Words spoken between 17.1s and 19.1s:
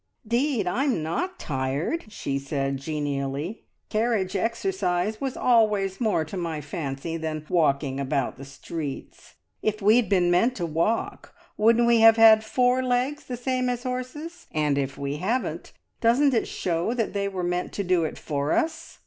they were meant to do it for us?